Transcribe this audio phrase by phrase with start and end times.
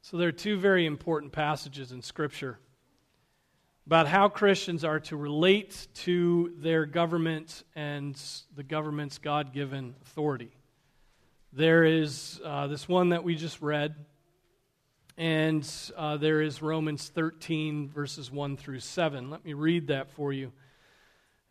[0.00, 2.58] So, there are two very important passages in Scripture
[3.86, 8.18] about how Christians are to relate to their government and
[8.54, 10.50] the government's God given authority.
[11.52, 13.96] There is uh, this one that we just read
[15.18, 19.30] and uh, there is Romans 13, verses 1 through 7.
[19.30, 20.52] Let me read that for you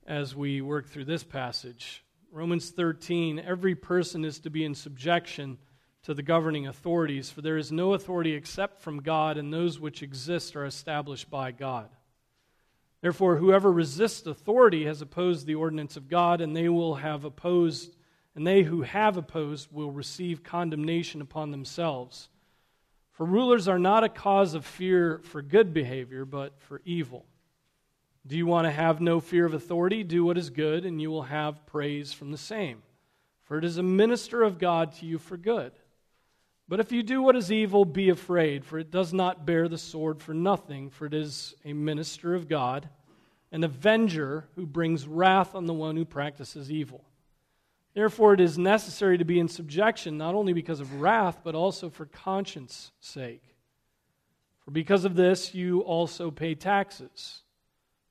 [0.06, 2.04] as we work through this passage.
[2.32, 5.58] Romans 13 Every person is to be in subjection
[6.04, 10.04] to the governing authorities, for there is no authority except from God, and those which
[10.04, 11.90] exist are established by God.
[13.02, 17.96] Therefore, whoever resists authority has opposed the ordinance of God, and they will have opposed,
[18.36, 22.30] and they who have opposed will receive condemnation upon themselves.
[23.16, 27.26] For rulers are not a cause of fear for good behavior, but for evil.
[28.28, 30.04] Do you want to have no fear of authority?
[30.04, 32.84] Do what is good, and you will have praise from the same.
[33.44, 35.72] For it is a minister of God to you for good.
[36.68, 39.78] But if you do what is evil, be afraid, for it does not bear the
[39.78, 42.90] sword for nothing, for it is a minister of God,
[43.52, 47.06] an avenger who brings wrath on the one who practices evil.
[47.96, 51.90] Therefore, it is necessary to be in subjection, not only because of wrath, but also
[51.90, 53.56] for conscience' sake.
[54.66, 57.44] For because of this, you also pay taxes.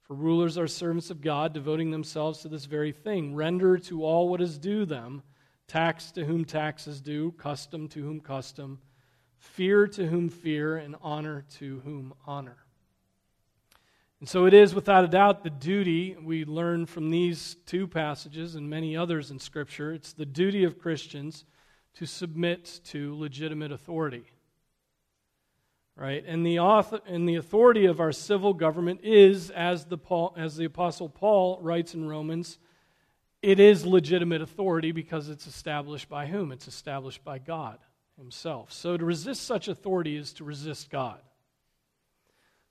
[0.02, 3.34] For rulers are servants of God, devoting themselves to this very thing.
[3.34, 5.22] Render to all what is due them
[5.66, 8.78] tax to whom tax is due, custom to whom custom,
[9.36, 12.63] fear to whom fear, and honor to whom honor.
[14.24, 18.54] And so it is without a doubt the duty we learn from these two passages
[18.54, 19.92] and many others in Scripture.
[19.92, 21.44] It's the duty of Christians
[21.96, 24.24] to submit to legitimate authority.
[25.94, 26.24] Right?
[26.26, 30.56] And the, author, and the authority of our civil government is, as the, Paul, as
[30.56, 32.58] the Apostle Paul writes in Romans,
[33.42, 36.50] it is legitimate authority because it's established by whom?
[36.50, 37.78] It's established by God
[38.16, 38.72] Himself.
[38.72, 41.20] So to resist such authority is to resist God.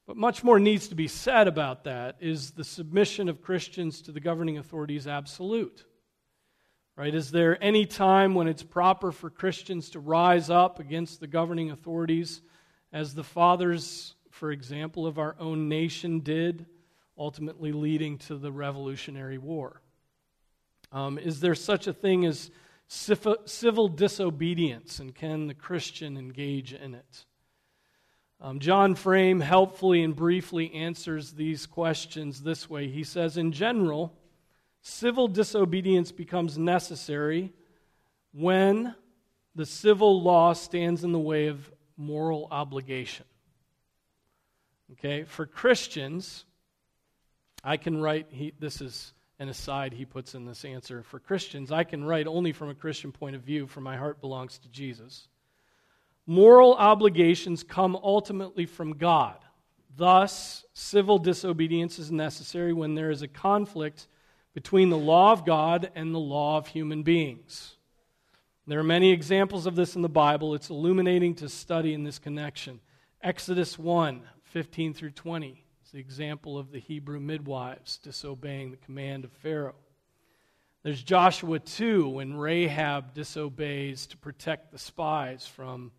[0.05, 2.17] But much more needs to be said about that.
[2.19, 5.85] Is the submission of Christians to the governing authorities absolute?
[6.95, 7.15] Right?
[7.15, 11.71] Is there any time when it's proper for Christians to rise up against the governing
[11.71, 12.41] authorities,
[12.91, 16.65] as the fathers, for example, of our own nation did,
[17.17, 19.81] ultimately leading to the Revolutionary War?
[20.91, 22.51] Um, is there such a thing as
[22.87, 27.25] civil disobedience, and can the Christian engage in it?
[28.43, 32.89] Um, John Frame helpfully and briefly answers these questions this way.
[32.89, 34.13] He says, in general,
[34.81, 37.53] civil disobedience becomes necessary
[38.33, 38.95] when
[39.55, 43.25] the civil law stands in the way of moral obligation.
[44.91, 46.43] Okay, for Christians,
[47.63, 51.01] I can write, he, this is an aside he puts in this answer.
[51.01, 54.19] For Christians, I can write only from a Christian point of view, for my heart
[54.19, 55.29] belongs to Jesus.
[56.25, 59.37] Moral obligations come ultimately from God.
[59.95, 64.07] Thus, civil disobedience is necessary when there is a conflict
[64.53, 67.75] between the law of God and the law of human beings.
[68.65, 70.55] There are many examples of this in the Bible.
[70.55, 72.79] It's illuminating to study in this connection.
[73.21, 79.25] Exodus 1 15 through 20 is the example of the Hebrew midwives disobeying the command
[79.25, 79.75] of Pharaoh.
[80.83, 85.91] There's Joshua 2 when Rahab disobeys to protect the spies from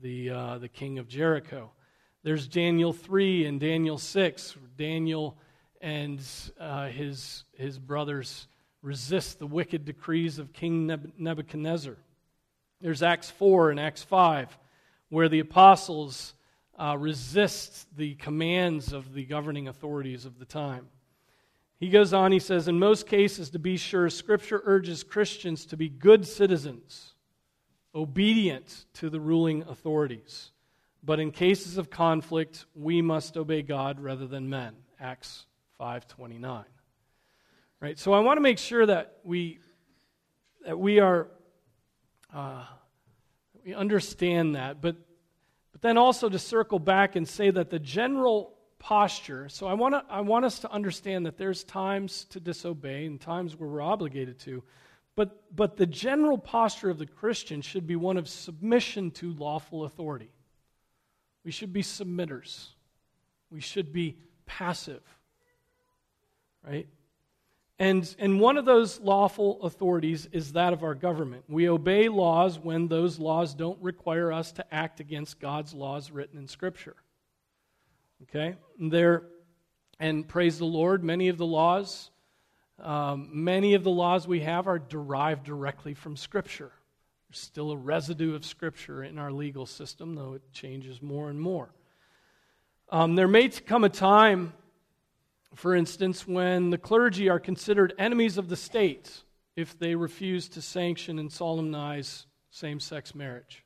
[0.00, 1.70] the, uh, the king of Jericho.
[2.22, 4.56] There's Daniel 3 and Daniel 6.
[4.76, 5.36] Daniel
[5.80, 6.20] and
[6.58, 8.46] uh, his, his brothers
[8.82, 10.86] resist the wicked decrees of King
[11.18, 11.96] Nebuchadnezzar.
[12.80, 14.58] There's Acts 4 and Acts 5,
[15.10, 16.34] where the apostles
[16.78, 20.88] uh, resist the commands of the governing authorities of the time.
[21.78, 25.76] He goes on, he says, In most cases, to be sure, Scripture urges Christians to
[25.76, 27.14] be good citizens,
[27.94, 30.52] obedient to the ruling authorities.
[31.02, 34.76] But in cases of conflict, we must obey God rather than men.
[34.98, 35.46] Acts
[35.80, 36.64] 5:29.
[37.80, 37.98] Right?
[37.98, 39.60] So I want to make sure that we
[40.64, 41.28] that we are
[42.32, 42.64] uh,
[43.64, 44.96] we understand that, but
[45.72, 49.48] but then also to circle back and say that the general posture.
[49.48, 53.18] So I want to I want us to understand that there's times to disobey and
[53.18, 54.62] times where we're obligated to,
[55.20, 59.84] but but the general posture of the Christian should be one of submission to lawful
[59.84, 60.30] authority.
[61.44, 62.68] We should be submitters.
[63.50, 65.02] We should be passive.
[66.66, 66.88] Right?
[67.78, 71.44] And, and one of those lawful authorities is that of our government.
[71.48, 76.38] We obey laws when those laws don't require us to act against God's laws written
[76.38, 76.96] in Scripture.
[78.22, 78.56] Okay?
[78.78, 79.24] And there,
[79.98, 82.10] and praise the Lord, many of the laws,
[82.82, 86.72] um, many of the laws we have are derived directly from Scripture.
[87.28, 91.40] There's still a residue of Scripture in our legal system, though it changes more and
[91.40, 91.70] more.
[92.90, 94.52] Um, there may come a time
[95.54, 99.22] for instance, when the clergy are considered enemies of the state
[99.56, 103.64] if they refuse to sanction and solemnize same sex marriage.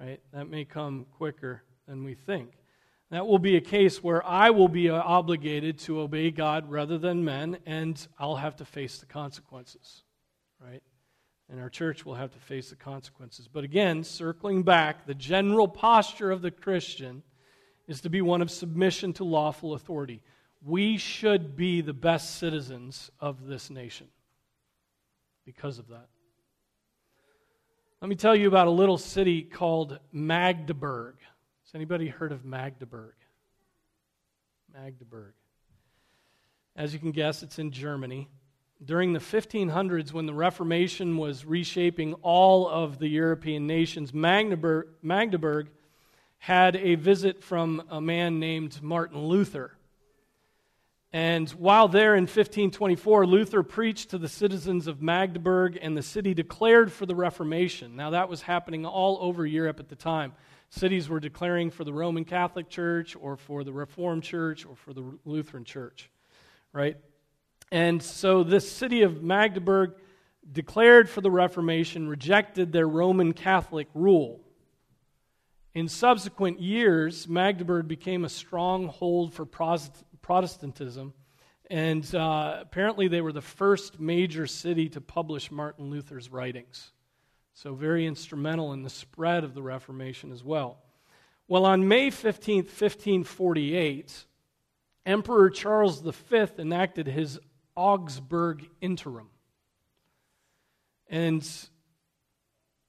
[0.00, 0.20] Right?
[0.32, 2.52] That may come quicker than we think.
[3.10, 6.96] That will be a case where I will be uh, obligated to obey God rather
[6.96, 10.02] than men, and I'll have to face the consequences.
[10.60, 10.82] Right?
[11.48, 13.48] And our church will have to face the consequences.
[13.48, 17.24] But again, circling back, the general posture of the Christian
[17.88, 20.22] is to be one of submission to lawful authority
[20.64, 24.08] we should be the best citizens of this nation
[25.46, 26.08] because of that.
[28.00, 31.16] Let me tell you about a little city called Magdeburg.
[31.70, 33.14] Has anybody heard of Magdeburg?
[34.74, 35.34] Magdeburg.
[36.74, 38.28] As you can guess, it's in Germany.
[38.84, 45.68] During the 1500s, when the Reformation was reshaping all of the European nations, Magdeburg, Magdeburg
[46.38, 49.70] had a visit from a man named Martin Luther.
[51.12, 56.34] And while there in 1524, Luther preached to the citizens of Magdeburg, and the city
[56.34, 57.96] declared for the Reformation.
[57.96, 60.34] Now, that was happening all over Europe at the time.
[60.68, 64.92] Cities were declaring for the Roman Catholic Church, or for the Reformed Church, or for
[64.92, 66.08] the Lutheran Church,
[66.72, 66.96] right?
[67.72, 69.94] And so, this city of Magdeburg
[70.52, 74.40] declared for the Reformation, rejected their Roman Catholic rule.
[75.74, 81.14] In subsequent years, Magdeburg became a stronghold for Protestant Protestantism.
[81.70, 86.90] And uh, apparently, they were the first major city to publish Martin Luther's writings.
[87.54, 90.78] So, very instrumental in the spread of the Reformation as well.
[91.46, 94.24] Well, on May 15, 1548,
[95.06, 97.38] Emperor Charles V enacted his
[97.76, 99.30] Augsburg Interim.
[101.08, 101.46] And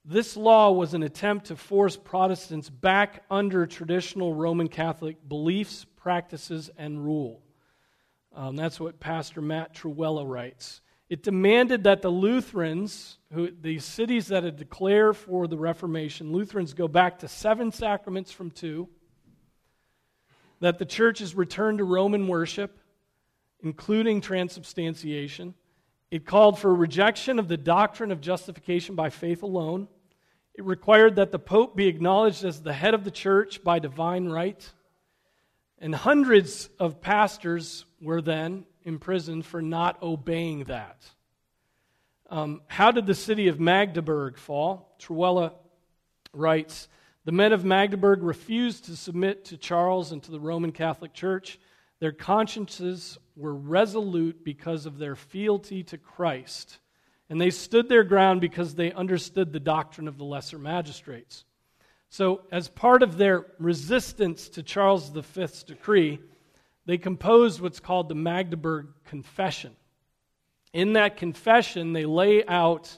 [0.05, 6.69] this law was an attempt to force Protestants back under traditional Roman Catholic beliefs, practices,
[6.77, 7.41] and rule.
[8.35, 10.81] Um, that's what Pastor Matt Trewhella writes.
[11.09, 16.73] It demanded that the Lutherans, who, the cities that had declared for the Reformation, Lutherans
[16.73, 18.87] go back to seven sacraments from two,
[20.61, 22.79] that the churches return to Roman worship,
[23.61, 25.53] including transubstantiation.
[26.11, 29.87] It called for rejection of the doctrine of justification by faith alone.
[30.55, 34.29] It required that the Pope be acknowledged as the head of the church by divine
[34.29, 34.65] right.
[35.81, 41.03] And hundreds of pastors were then imprisoned for not obeying that.
[42.29, 44.95] Um, how did the city of Magdeburg fall?
[45.01, 45.53] Trewhella
[46.33, 46.87] writes
[47.25, 51.59] The men of Magdeburg refused to submit to Charles and to the Roman Catholic Church.
[51.99, 56.77] Their consciences were resolute because of their fealty to Christ,
[57.27, 61.43] and they stood their ground because they understood the doctrine of the lesser magistrates.
[62.11, 66.19] So, as part of their resistance to Charles V's decree,
[66.85, 69.73] they composed what's called the Magdeburg Confession.
[70.73, 72.97] In that confession, they lay out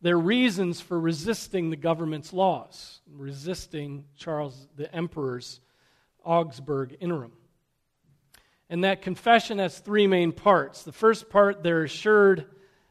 [0.00, 5.60] their reasons for resisting the government's laws, resisting Charles the Emperor's
[6.24, 7.32] Augsburg Interim.
[8.70, 10.84] And that confession has three main parts.
[10.84, 12.46] The first part, they're assured,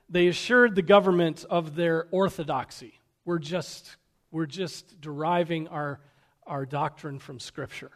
[0.08, 3.00] they assured the government of their orthodoxy.
[3.26, 3.96] We're just,
[4.34, 6.00] we're just deriving our,
[6.48, 7.92] our doctrine from Scripture.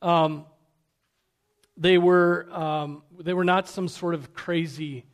[0.00, 0.46] Um,
[1.76, 5.04] they, were, um, they were not some sort of crazy,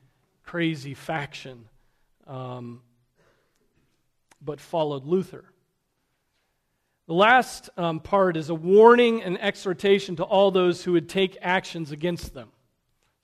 [0.44, 1.68] crazy faction,
[2.28, 2.82] um,
[4.40, 5.44] but followed Luther.
[7.08, 11.36] The last um, part is a warning and exhortation to all those who would take
[11.42, 12.50] actions against them.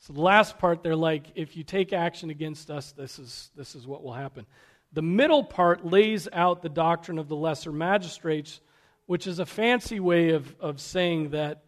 [0.01, 3.77] So the last part, they're like, if you take action against us, this is, this
[3.77, 4.47] is what will happen.
[4.97, 8.63] The middle part lays out the doctrine of the lesser magistrates,
[9.05, 11.63] which is a fancy way of, of saying that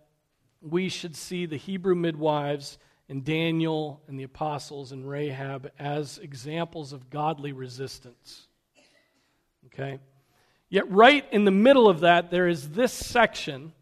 [0.62, 6.94] we should see the Hebrew midwives and Daniel and the apostles and Rahab as examples
[6.94, 8.49] of godly resistance.
[9.66, 9.99] Okay?
[10.70, 13.75] Yet, right in the middle of that, there is this section,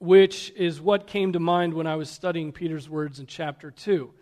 [0.00, 4.12] which is what came to mind when I was studying Peter's words in chapter 2,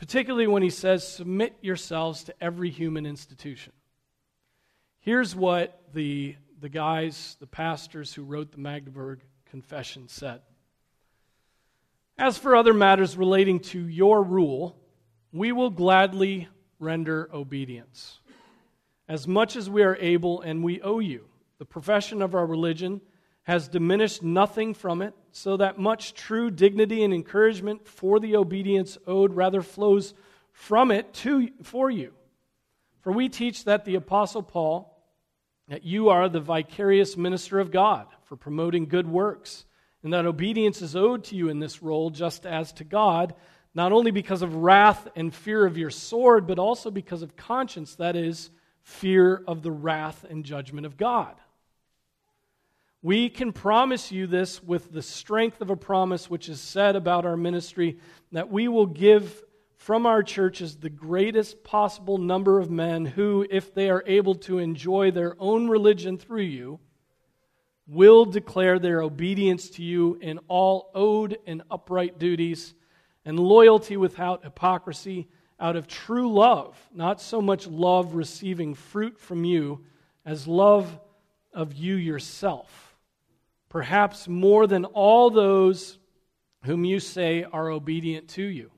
[0.00, 3.74] particularly when he says, Submit yourselves to every human institution.
[5.00, 10.40] Here's what the, the guys, the pastors who wrote the Magdeburg Confession said
[12.16, 14.74] As for other matters relating to your rule,
[15.32, 18.20] we will gladly render obedience
[19.06, 21.26] as much as we are able and we owe you.
[21.58, 23.02] The profession of our religion
[23.42, 28.98] has diminished nothing from it, so that much true dignity and encouragement for the obedience
[29.06, 30.14] owed rather flows
[30.52, 32.12] from it to, for you.
[33.00, 34.96] For we teach that the Apostle Paul,
[35.68, 39.64] that you are the vicarious minister of God for promoting good works,
[40.02, 43.34] and that obedience is owed to you in this role just as to God,
[43.74, 47.94] not only because of wrath and fear of your sword, but also because of conscience,
[47.96, 48.50] that is,
[48.82, 51.36] fear of the wrath and judgment of God.
[53.02, 57.24] We can promise you this with the strength of a promise which is said about
[57.24, 57.98] our ministry
[58.32, 59.42] that we will give
[59.76, 64.58] from our churches the greatest possible number of men who, if they are able to
[64.58, 66.78] enjoy their own religion through you,
[67.86, 72.74] will declare their obedience to you in all owed and upright duties
[73.24, 75.26] and loyalty without hypocrisy
[75.58, 79.84] out of true love, not so much love receiving fruit from you
[80.24, 81.00] as love
[81.52, 82.89] of you yourself,
[83.70, 85.98] perhaps more than all those
[86.64, 88.70] whom you say are obedient to you,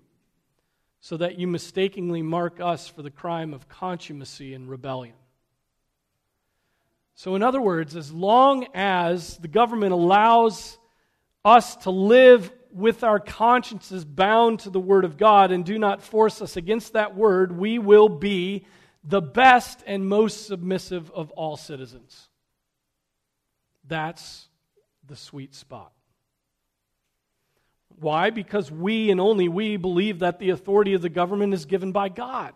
[1.00, 5.16] so that you mistakenly mark us for the crime of contumacy and rebellion.
[7.16, 10.78] So, in other words, as long as the government allows
[11.44, 16.02] us to live with our consciences bound to the Word of God and do not
[16.02, 18.64] force us against that Word, we will be
[19.04, 22.28] the best and most submissive of all citizens.
[23.86, 24.48] That's
[25.06, 25.92] the sweet spot.
[28.00, 28.30] Why?
[28.30, 32.08] Because we and only we believe that the authority of the government is given by
[32.08, 32.54] God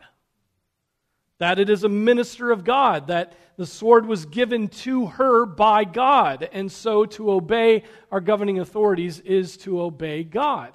[1.39, 5.85] that it is a minister of God, that the sword was given to her by
[5.85, 6.49] God.
[6.53, 10.73] And so to obey our governing authorities is to obey God.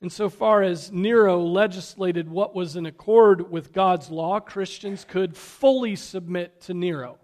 [0.00, 6.60] Insofar as Nero legislated what was in accord with God's law, Christians could fully submit
[6.62, 7.18] to Nero.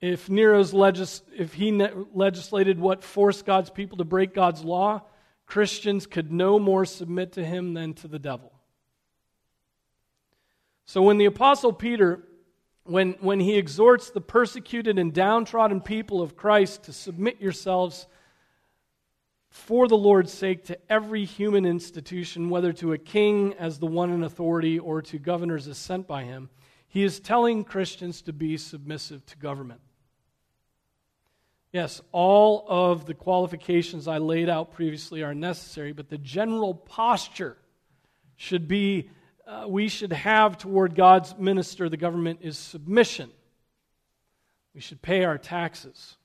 [0.00, 5.02] If Nero's legis- if he legislated what forced God's people to break God's law,
[5.46, 8.52] Christians could no more submit to him than to the devil.
[10.84, 12.22] So when the Apostle Peter,
[12.84, 18.06] when, when he exhorts the persecuted and downtrodden people of Christ to submit yourselves
[19.50, 24.10] for the Lord's sake to every human institution, whether to a king as the one
[24.10, 26.50] in authority or to governors as sent by him,
[26.88, 29.80] he is telling Christians to be submissive to government.
[31.72, 37.58] Yes, all of the qualifications I laid out previously are necessary, but the general posture
[38.36, 39.10] should be
[39.46, 43.30] uh, we should have toward God's minister, the government, is submission.
[44.74, 46.16] We should pay our taxes.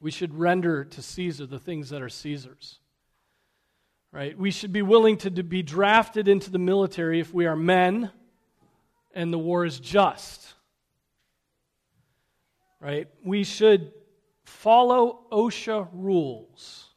[0.00, 2.78] We should render to Caesar the things that are Caesar's.
[4.12, 4.38] Right?
[4.38, 8.10] We should be willing to be drafted into the military if we are men
[9.14, 10.54] and the war is just.
[12.80, 13.08] Right?
[13.24, 13.92] We should
[14.44, 16.88] follow OSHA rules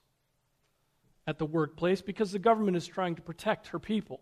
[1.28, 4.20] at the workplace because the government is trying to protect her people.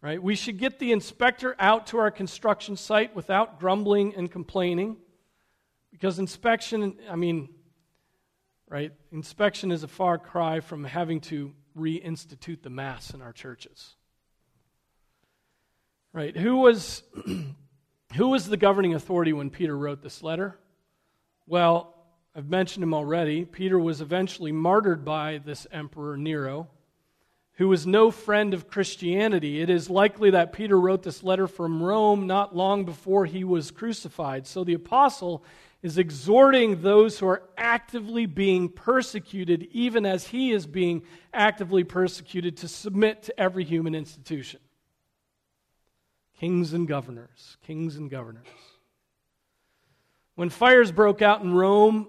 [0.00, 0.22] Right?
[0.22, 4.98] We should get the inspector out to our construction site without grumbling and complaining
[5.90, 7.48] because inspection, I mean,
[8.68, 8.92] right?
[9.12, 13.95] Inspection is a far cry from having to reinstitute the Mass in our churches.
[16.16, 16.34] Right?
[16.34, 17.02] Who was
[18.16, 20.58] Who was the governing authority when Peter wrote this letter?
[21.46, 21.94] Well,
[22.34, 23.44] I've mentioned him already.
[23.44, 26.68] Peter was eventually martyred by this emperor Nero,
[27.56, 29.60] who was no friend of Christianity.
[29.60, 33.70] It is likely that Peter wrote this letter from Rome not long before he was
[33.70, 34.46] crucified.
[34.46, 35.44] So the apostle
[35.82, 41.02] is exhorting those who are actively being persecuted, even as he is being
[41.34, 44.60] actively persecuted, to submit to every human institution.
[46.38, 48.46] Kings and governors, kings and governors.
[50.34, 52.08] When fires broke out in Rome,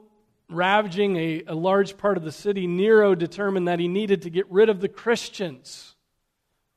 [0.49, 4.49] ravaging a, a large part of the city, Nero determined that he needed to get
[4.51, 5.95] rid of the Christians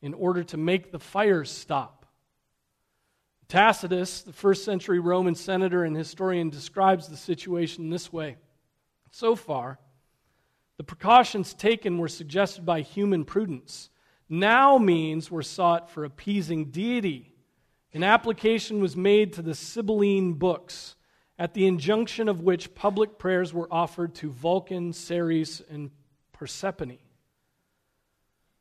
[0.00, 2.06] in order to make the fires stop.
[3.48, 8.36] Tacitus, the first century Roman senator and historian, describes the situation this way
[9.10, 9.80] So far,
[10.76, 13.90] the precautions taken were suggested by human prudence.
[14.28, 17.29] Now, means were sought for appeasing deity.
[17.92, 20.94] An application was made to the Sibylline books
[21.38, 25.90] at the injunction of which public prayers were offered to Vulcan, Ceres, and
[26.32, 26.98] Persephone.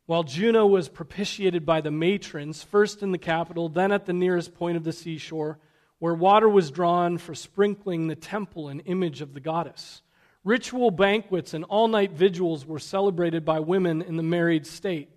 [0.08, 4.56] While Juno was propitiated by the matrons, first in the capital, then at the nearest
[4.56, 5.60] point of the seashore,
[6.00, 10.02] where water was drawn for sprinkling the temple and image of the goddess.
[10.44, 15.10] Ritual banquets and all night vigils were celebrated by women in the married state.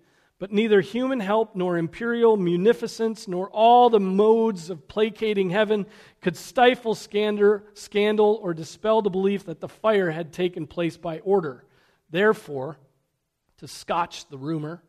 [0.43, 5.85] But neither human help nor imperial munificence nor all the modes of placating heaven
[6.19, 11.63] could stifle scandal or dispel the belief that the fire had taken place by order.
[12.09, 12.77] Therefore,
[13.59, 14.83] to scotch the rumor,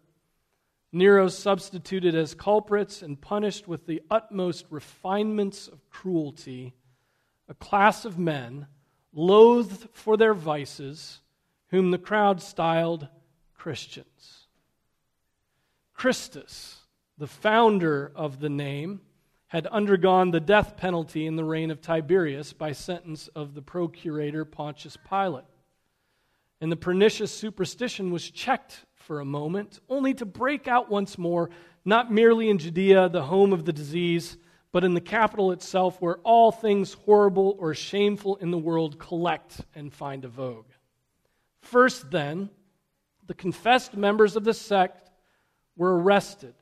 [0.90, 6.74] Nero substituted as culprits and punished with the utmost refinements of cruelty
[7.48, 8.66] a class of men
[9.12, 11.20] loathed for their vices,
[11.68, 13.06] whom the crowd styled
[13.54, 14.43] Christians.
[15.94, 16.80] Christus,
[17.16, 19.00] the founder of the name,
[19.46, 24.44] had undergone the death penalty in the reign of Tiberius by sentence of the procurator
[24.44, 25.44] Pontius Pilate.
[26.60, 31.50] And the pernicious superstition was checked for a moment, only to break out once more,
[31.84, 34.36] not merely in Judea, the home of the disease,
[34.72, 39.60] but in the capital itself, where all things horrible or shameful in the world collect
[39.74, 40.66] and find a vogue.
[41.60, 42.50] First, then,
[43.26, 45.03] the confessed members of the sect
[45.76, 46.54] were arrested.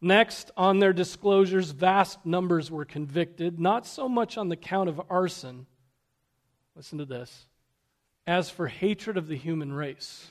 [0.00, 5.00] Next, on their disclosures, vast numbers were convicted, not so much on the count of
[5.10, 5.66] arson,
[6.74, 7.46] listen to this,
[8.26, 10.26] as for hatred of the human race.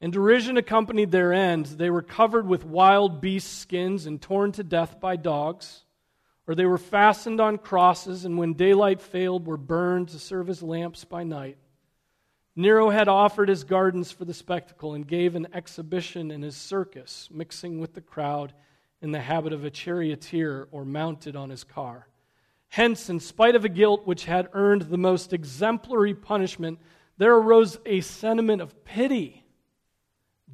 [0.00, 1.66] In derision accompanied their end.
[1.66, 5.84] They were covered with wild beast skins and torn to death by dogs,
[6.48, 10.60] or they were fastened on crosses and when daylight failed were burned to serve as
[10.60, 11.56] lamps by night.
[12.54, 17.28] Nero had offered his gardens for the spectacle and gave an exhibition in his circus,
[17.32, 18.52] mixing with the crowd
[19.00, 22.08] in the habit of a charioteer or mounted on his car.
[22.68, 26.78] Hence, in spite of a guilt which had earned the most exemplary punishment,
[27.16, 29.44] there arose a sentiment of pity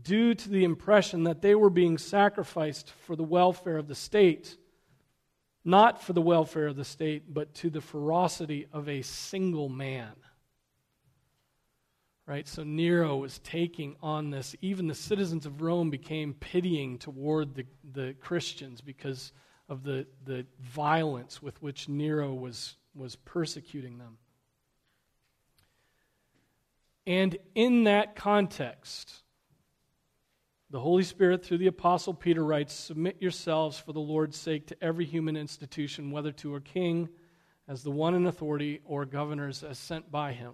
[0.01, 4.57] due to the impression that they were being sacrificed for the welfare of the state,
[5.65, 10.13] not for the welfare of the state, but to the ferocity of a single man
[12.29, 12.47] right?
[12.47, 14.55] So Nero was taking on this.
[14.61, 17.65] Even the citizens of Rome became pitying toward the,
[17.95, 19.33] the Christians because
[19.71, 24.19] of the, the violence with which Nero was, was persecuting them.
[27.07, 29.23] And in that context,
[30.69, 34.85] the Holy Spirit, through the Apostle Peter, writes Submit yourselves for the Lord's sake to
[34.85, 37.09] every human institution, whether to a king
[37.67, 40.53] as the one in authority or governors as sent by him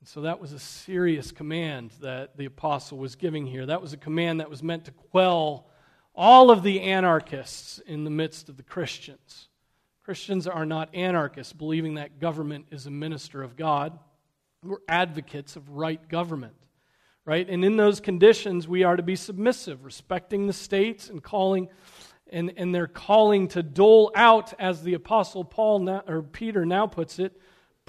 [0.00, 3.66] and so that was a serious command that the apostle was giving here.
[3.66, 5.66] That was a command that was meant to quell
[6.14, 9.48] all of the anarchists in the midst of the Christians.
[10.02, 13.98] Christians are not anarchists, believing that government is a minister of God.
[14.64, 16.56] We're advocates of right government,
[17.26, 17.48] right?
[17.48, 21.68] And in those conditions, we are to be submissive, respecting the states and calling,
[22.30, 26.86] and, and they're calling to dole out, as the apostle Paul now, or Peter now
[26.86, 27.38] puts it,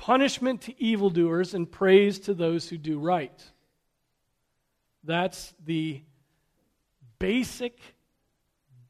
[0.01, 3.39] punishment to evildoers and praise to those who do right.
[5.03, 6.01] That's the
[7.19, 7.77] basic,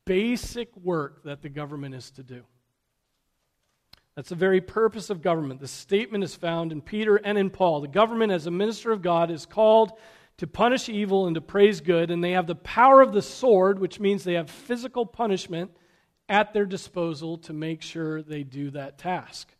[0.05, 2.43] basic work that the government is to do.
[4.15, 5.59] That's the very purpose of government.
[5.59, 7.81] The statement is found in Peter and in Paul.
[7.81, 9.91] The government, as a minister of God, is called
[10.37, 13.79] to punish evil and to praise good, and they have the power of the sword,
[13.79, 15.71] which means they have physical punishment
[16.29, 19.53] at their disposal to make sure they do that task.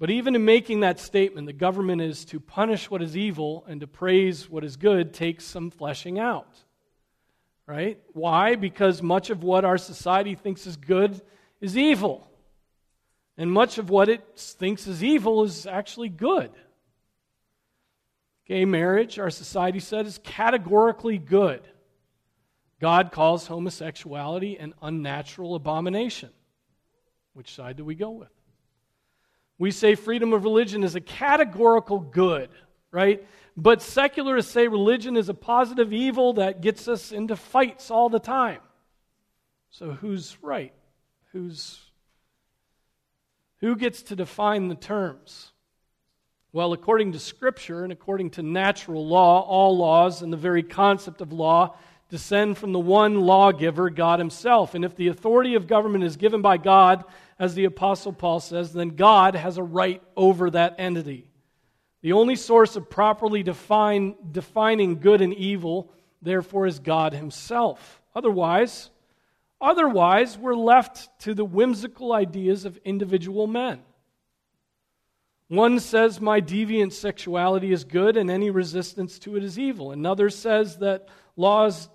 [0.00, 3.82] But even in making that statement, the government is to punish what is evil and
[3.82, 6.48] to praise what is good takes some fleshing out.
[7.66, 8.00] right?
[8.14, 8.56] Why?
[8.56, 11.20] Because much of what our society thinks is good
[11.60, 12.26] is evil.
[13.36, 16.50] And much of what it thinks is evil is actually good.
[18.46, 21.60] Gay marriage, our society said, is categorically good.
[22.80, 26.30] God calls homosexuality an unnatural abomination.
[27.34, 28.39] Which side do we go with?
[29.60, 32.48] We say freedom of religion is a categorical good,
[32.90, 33.22] right?
[33.58, 38.18] But secularists say religion is a positive evil that gets us into fights all the
[38.18, 38.60] time.
[39.70, 40.72] So who's right?
[41.32, 41.78] Who's
[43.58, 45.52] who gets to define the terms?
[46.52, 51.20] Well, according to Scripture and according to natural law, all laws and the very concept
[51.20, 51.76] of law
[52.10, 54.74] descend from the one lawgiver, God Himself.
[54.74, 57.04] And if the authority of government is given by God,
[57.38, 61.26] as the Apostle Paul says, then God has a right over that entity.
[62.02, 68.02] The only source of properly define, defining good and evil, therefore, is God Himself.
[68.14, 68.90] Otherwise,
[69.60, 73.80] otherwise, we're left to the whimsical ideas of individual men.
[75.48, 79.90] One says my deviant sexuality is good and any resistance to it is evil.
[79.90, 81.88] Another says that laws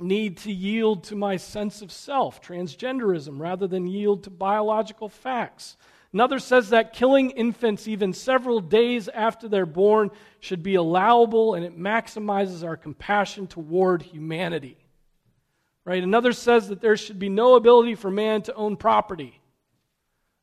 [0.00, 5.76] need to yield to my sense of self, transgenderism, rather than yield to biological facts.
[6.12, 10.10] Another says that killing infants even several days after they're born
[10.40, 14.76] should be allowable and it maximizes our compassion toward humanity.
[15.84, 16.02] Right?
[16.02, 19.40] Another says that there should be no ability for man to own property.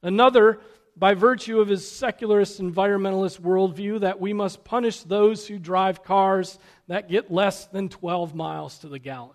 [0.01, 0.59] Another,
[0.95, 6.57] by virtue of his secularist environmentalist worldview, that we must punish those who drive cars
[6.87, 9.31] that get less than 12 miles to the gallon.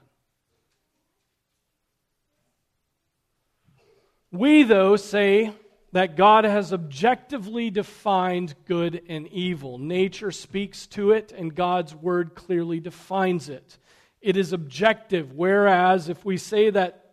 [4.32, 5.52] We, though, say
[5.92, 9.76] that God has objectively defined good and evil.
[9.76, 13.78] Nature speaks to it, and God's word clearly defines it.
[14.22, 17.10] It is objective, whereas if we say that,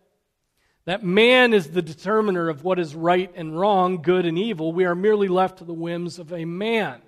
[0.86, 4.86] that man is the determiner of what is right and wrong, good and evil, we
[4.86, 7.02] are merely left to the whims of a man.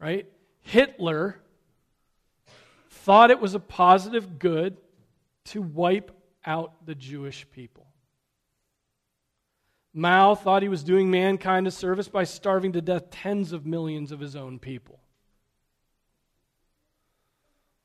[0.00, 0.26] Right?
[0.62, 1.40] Hitler
[2.90, 4.76] thought it was a positive good
[5.44, 6.10] to wipe
[6.44, 7.85] out the Jewish people.
[9.98, 14.12] Mao thought he was doing mankind a service by starving to death tens of millions
[14.12, 15.00] of his own people.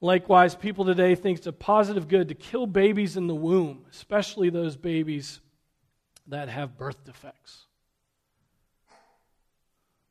[0.02, 4.50] Likewise, people today think it's a positive good to kill babies in the womb, especially
[4.50, 5.40] those babies
[6.28, 7.68] that have birth defects.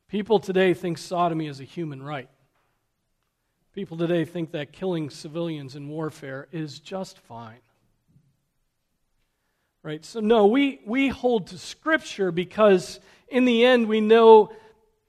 [0.07, 2.29] People today think sodomy is a human right.
[3.73, 7.61] People today think that killing civilians in warfare is just fine.
[9.83, 10.05] Right?
[10.05, 14.51] So, no, we, we hold to Scripture because in the end we know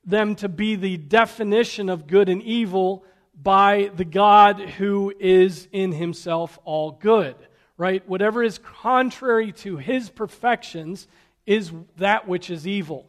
[0.04, 3.04] them to be the definition of good and evil
[3.40, 7.36] by the God who is in himself all good.
[7.76, 8.06] Right?
[8.08, 11.06] Whatever is contrary to his perfections
[11.44, 13.08] is that which is evil.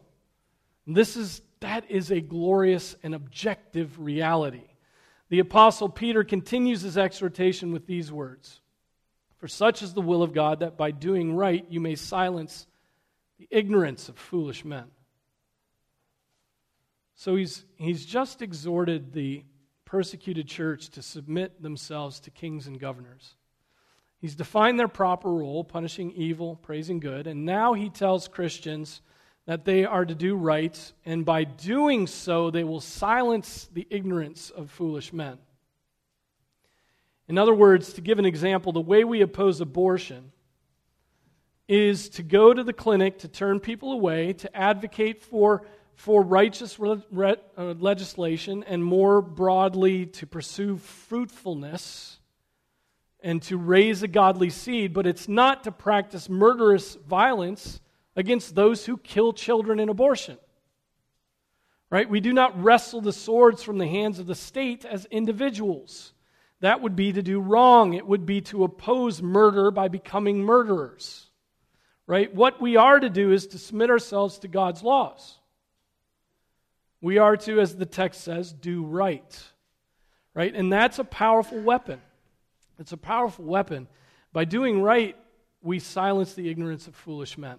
[0.86, 4.64] This is that is a glorious and objective reality.
[5.30, 8.60] The apostle Peter continues his exhortation with these words.
[9.44, 12.66] For such is the will of God that by doing right you may silence
[13.38, 14.84] the ignorance of foolish men.
[17.14, 19.44] So he's, he's just exhorted the
[19.84, 23.34] persecuted church to submit themselves to kings and governors.
[24.16, 29.02] He's defined their proper role, punishing evil, praising good, and now he tells Christians
[29.44, 34.48] that they are to do right, and by doing so, they will silence the ignorance
[34.48, 35.36] of foolish men.
[37.28, 40.32] In other words, to give an example, the way we oppose abortion
[41.68, 46.78] is to go to the clinic to turn people away, to advocate for, for righteous
[46.78, 52.18] re, re, uh, legislation, and more broadly to pursue fruitfulness
[53.22, 57.80] and to raise a godly seed, but it's not to practice murderous violence
[58.16, 60.36] against those who kill children in abortion.
[61.88, 62.08] Right?
[62.08, 66.13] We do not wrestle the swords from the hands of the state as individuals.
[66.64, 67.92] That would be to do wrong.
[67.92, 71.26] It would be to oppose murder by becoming murderers.
[72.06, 72.34] Right?
[72.34, 75.36] What we are to do is to submit ourselves to God's laws.
[77.02, 79.42] We are to, as the text says, do right.
[80.32, 80.54] Right?
[80.54, 82.00] And that's a powerful weapon.
[82.78, 83.86] It's a powerful weapon.
[84.32, 85.18] By doing right,
[85.60, 87.58] we silence the ignorance of foolish men.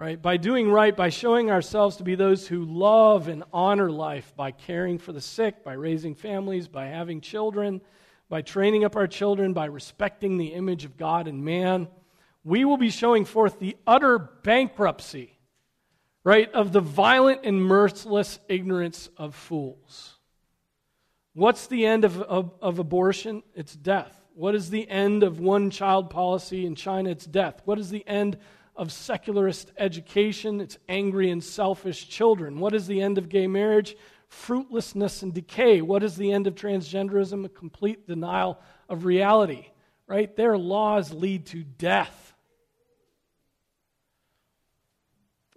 [0.00, 0.20] Right?
[0.20, 4.50] By doing right, by showing ourselves to be those who love and honor life, by
[4.50, 7.82] caring for the sick, by raising families, by having children,
[8.30, 11.86] by training up our children, by respecting the image of God and man,
[12.44, 15.38] we will be showing forth the utter bankruptcy,
[16.24, 20.16] right, of the violent and merciless ignorance of fools.
[21.34, 23.42] What's the end of, of, of abortion?
[23.54, 24.18] It's death.
[24.32, 27.10] What is the end of one child policy in China?
[27.10, 27.60] It's death.
[27.66, 28.38] What is the end
[28.80, 30.58] of secularist education?
[30.58, 32.58] It's angry and selfish children.
[32.58, 33.94] What is the end of gay marriage?
[34.28, 35.82] Fruitlessness and decay.
[35.82, 37.44] What is the end of transgenderism?
[37.44, 39.66] A complete denial of reality.
[40.06, 40.34] Right?
[40.34, 42.34] Their laws lead to death.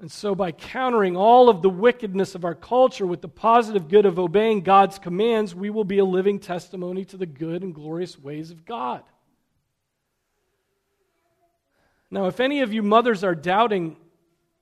[0.01, 4.05] And so, by countering all of the wickedness of our culture with the positive good
[4.05, 8.19] of obeying God's commands, we will be a living testimony to the good and glorious
[8.19, 9.03] ways of God.
[12.13, 13.97] Now, if any of you mothers are doubting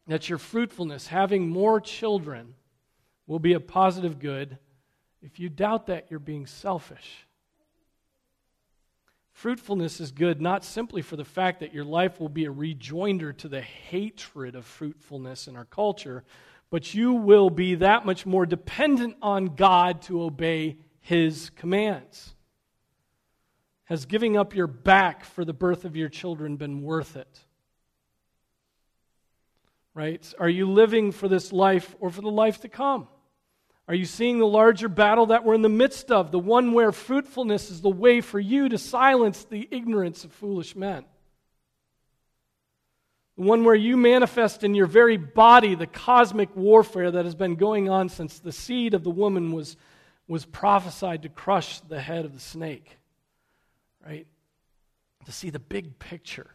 [0.08, 2.56] that your fruitfulness, having more children,
[3.28, 4.58] will be a positive good,
[5.22, 7.28] if you doubt that, you're being selfish.
[9.34, 13.34] Fruitfulness is good not simply for the fact that your life will be a rejoinder
[13.34, 16.24] to the hatred of fruitfulness in our culture,
[16.70, 22.34] but you will be that much more dependent on God to obey His commands.
[23.92, 27.42] Has giving up your back for the birth of your children been worth it?
[29.94, 30.34] Right?
[30.40, 33.10] Are you living for this life or for the life to come?
[33.90, 36.32] Are you seeing the larger battle that we're in the midst of?
[36.32, 40.74] The one where fruitfulness is the way for you to silence the ignorance of foolish
[40.74, 41.04] men.
[43.36, 47.56] The one where you manifest in your very body the cosmic warfare that has been
[47.56, 49.76] going on since the seed of the woman was,
[50.30, 53.00] was prophesied to crush the head of the snake.
[54.06, 54.28] Right?
[55.26, 56.52] To see the big picture.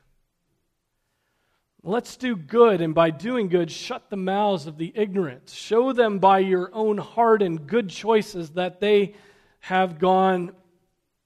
[1.82, 5.50] Let's do good, and by doing good, shut the mouths of the ignorant.
[5.50, 9.14] Show them by your own heart and good choices that they
[9.60, 10.52] have gone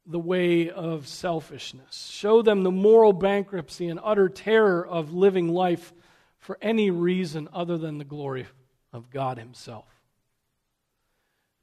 [0.05, 2.11] the way of selfishness.
[2.11, 5.95] Show them the moral bankruptcy and utter terror of living life
[6.39, 8.47] for any reason other than the glory
[8.93, 9.87] of God Himself.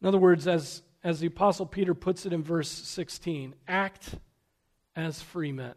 [0.02, 4.16] In other words, as, as the Apostle Peter puts it in verse 16, act
[4.98, 5.76] as free men.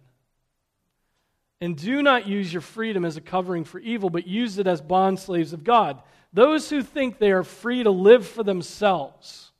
[1.61, 4.80] And do not use your freedom as a covering for evil, but use it as
[4.80, 6.02] bondslaves of God.
[6.33, 9.52] Those who think they are free to live for themselves,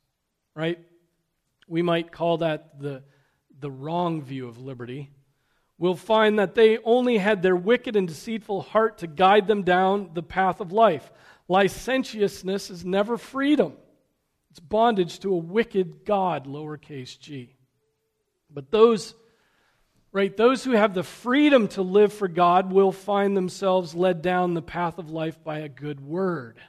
[0.55, 0.79] right?
[1.67, 3.03] We might call that the,
[3.59, 5.11] the wrong view of liberty.
[5.77, 10.11] Will find that they only had their wicked and deceitful heart to guide them down
[10.13, 11.11] the path of life.
[11.47, 13.73] Licentiousness is never freedom,
[14.49, 17.55] it's bondage to a wicked God, lowercase g.
[18.49, 19.15] But those
[20.13, 20.35] Right?
[20.35, 24.61] Those who have the freedom to live for God will find themselves led down the
[24.61, 26.59] path of life by a good word.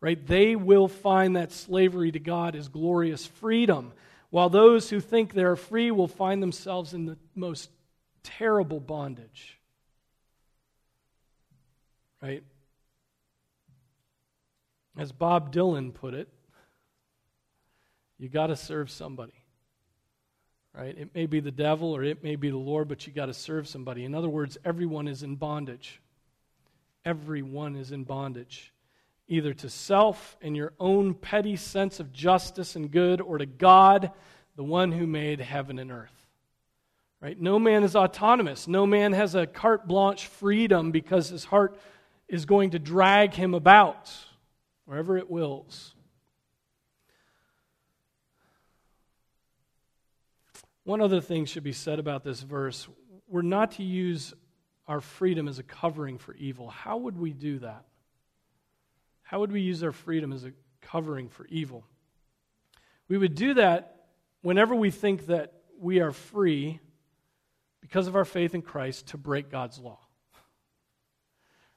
[0.00, 0.24] Right?
[0.26, 3.92] They will find that slavery to God is glorious freedom,
[4.30, 7.70] while those who think they're free will find themselves in the most
[8.22, 9.58] terrible bondage.
[12.22, 12.42] Right?
[14.96, 16.28] As Bob Dylan put it,
[18.18, 19.34] you got to serve somebody
[20.76, 20.96] right?
[20.96, 23.34] It may be the devil or it may be the Lord, but you got to
[23.34, 24.04] serve somebody.
[24.04, 26.00] In other words, everyone is in bondage.
[27.04, 28.72] Everyone is in bondage,
[29.28, 34.10] either to self and your own petty sense of justice and good, or to God,
[34.56, 36.12] the one who made heaven and earth.
[37.20, 37.40] Right?
[37.40, 38.68] No man is autonomous.
[38.68, 41.78] No man has a carte blanche freedom because his heart
[42.28, 44.12] is going to drag him about
[44.84, 45.95] wherever it wills.
[50.86, 52.86] One other thing should be said about this verse.
[53.26, 54.32] We're not to use
[54.86, 56.68] our freedom as a covering for evil.
[56.70, 57.86] How would we do that?
[59.22, 61.84] How would we use our freedom as a covering for evil?
[63.08, 64.06] We would do that
[64.42, 66.78] whenever we think that we are free
[67.80, 70.05] because of our faith in Christ to break God's law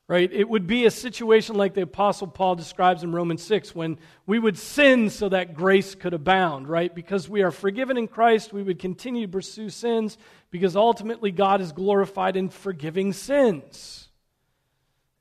[0.10, 0.34] right?
[0.34, 4.40] It would be a situation like the Apostle Paul describes in Romans 6 when we
[4.40, 6.94] would sin so that grace could abound, right?
[6.94, 10.18] Because we are forgiven in Christ, we would continue to pursue sins
[10.50, 14.10] because ultimately God is glorified in forgiving sins.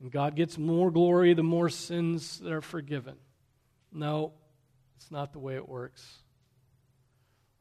[0.01, 3.17] And God gets more glory the more sins that are forgiven.
[3.93, 4.33] No,
[4.97, 6.23] it's not the way it works.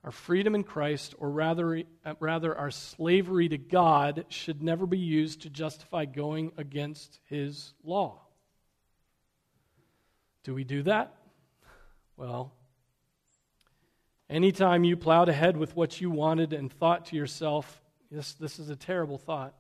[0.08, 4.98] Our freedom in Christ, or rather, uh, rather our slavery to God, should never be
[4.98, 8.22] used to justify going against His law.
[10.46, 11.14] Do we do that?
[12.16, 12.54] Well,
[14.30, 18.70] anytime you plowed ahead with what you wanted and thought to yourself, yes, this is
[18.70, 19.56] a terrible thought,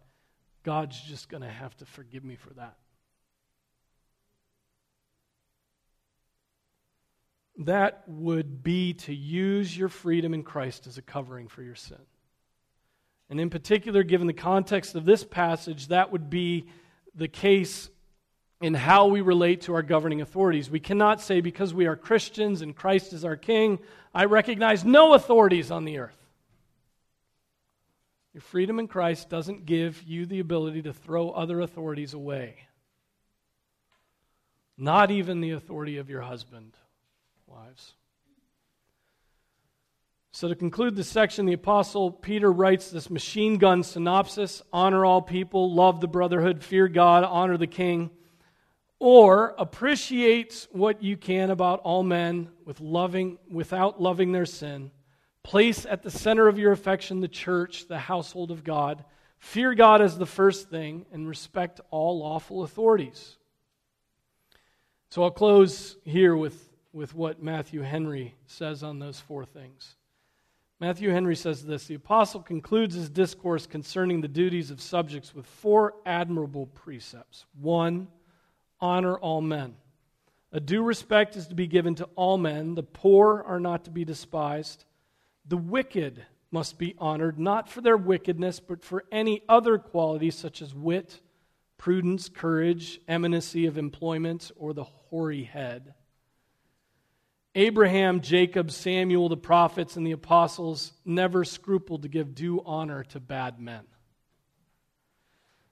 [0.63, 2.77] God's just going to have to forgive me for that.
[7.57, 11.97] That would be to use your freedom in Christ as a covering for your sin.
[13.29, 16.67] And in particular, given the context of this passage, that would be
[17.15, 17.89] the case
[18.61, 20.69] in how we relate to our governing authorities.
[20.69, 23.79] We cannot say, because we are Christians and Christ is our King,
[24.13, 26.17] I recognize no authorities on the earth.
[28.33, 32.67] Your freedom in Christ doesn't give you the ability to throw other authorities away.
[34.77, 36.73] Not even the authority of your husband,
[37.47, 37.93] wives.
[40.31, 45.21] So, to conclude this section, the Apostle Peter writes this machine gun synopsis honor all
[45.21, 48.11] people, love the brotherhood, fear God, honor the king,
[48.99, 54.91] or appreciate what you can about all men with loving, without loving their sin.
[55.41, 59.05] Place at the center of your affection the church, the household of God.
[59.39, 63.37] Fear God as the first thing, and respect all lawful authorities.
[65.09, 66.66] So I'll close here with,
[66.97, 69.95] with what Matthew Henry says on those four things.
[70.79, 75.45] Matthew Henry says this The apostle concludes his discourse concerning the duties of subjects with
[75.45, 77.45] four admirable precepts.
[77.61, 78.07] One,
[78.81, 79.75] honor all men.
[80.51, 82.73] A due respect is to be given to all men.
[82.73, 84.85] The poor are not to be despised.
[85.47, 90.63] The wicked must be honored, not for their wickedness, but for any other qualities such
[90.63, 91.21] as wit,
[91.77, 95.93] prudence, courage, eminency of employment, or the hoary head.
[97.57, 103.19] Abraham, Jacob, Samuel, the prophets, and the apostles never scrupled to give due honor to
[103.19, 103.83] bad men.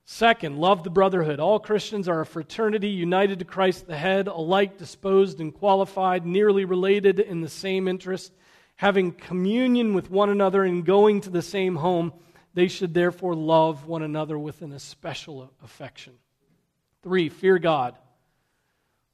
[0.04, 1.38] Second, love the brotherhood.
[1.38, 6.64] All Christians are a fraternity united to Christ the head, alike disposed and qualified, nearly
[6.64, 8.32] related in the same interest,
[8.74, 12.12] having communion with one another and going to the same home.
[12.52, 16.14] They should therefore love one another with an especial affection.
[17.04, 17.94] Three, fear God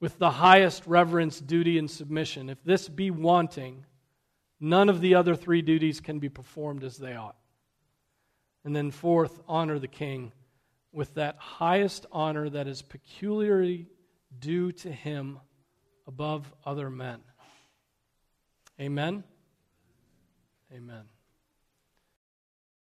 [0.03, 2.51] with the highest reverence, duty, and submission.
[2.51, 3.87] If this be wanting,
[4.59, 7.37] none of the other three duties can be performed as they ought.
[8.65, 10.33] And then, fourth, honor the king
[10.91, 13.87] with that highest honor that is peculiarly
[14.37, 15.38] due to him
[16.09, 17.21] above other men.
[18.81, 19.23] Amen.
[20.75, 21.12] Amen.